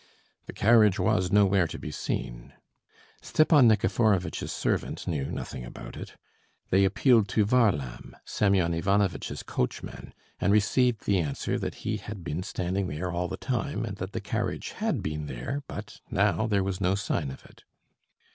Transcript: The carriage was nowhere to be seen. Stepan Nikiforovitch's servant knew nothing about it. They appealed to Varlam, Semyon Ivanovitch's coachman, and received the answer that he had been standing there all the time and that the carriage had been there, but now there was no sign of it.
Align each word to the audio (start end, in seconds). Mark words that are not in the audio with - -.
The 0.47 0.53
carriage 0.53 0.97
was 0.97 1.31
nowhere 1.31 1.67
to 1.67 1.77
be 1.77 1.91
seen. 1.91 2.53
Stepan 3.21 3.67
Nikiforovitch's 3.67 4.51
servant 4.51 5.07
knew 5.07 5.25
nothing 5.25 5.63
about 5.63 5.95
it. 5.95 6.15
They 6.71 6.85
appealed 6.85 7.27
to 7.27 7.45
Varlam, 7.45 8.15
Semyon 8.25 8.73
Ivanovitch's 8.73 9.43
coachman, 9.43 10.15
and 10.39 10.51
received 10.51 11.05
the 11.05 11.19
answer 11.19 11.59
that 11.59 11.75
he 11.85 11.97
had 11.97 12.23
been 12.23 12.41
standing 12.41 12.87
there 12.87 13.11
all 13.11 13.27
the 13.27 13.37
time 13.37 13.85
and 13.85 13.97
that 13.97 14.13
the 14.13 14.21
carriage 14.21 14.71
had 14.71 15.03
been 15.03 15.27
there, 15.27 15.61
but 15.67 16.01
now 16.09 16.47
there 16.47 16.63
was 16.63 16.81
no 16.81 16.95
sign 16.95 17.29
of 17.29 17.45
it. 17.45 17.63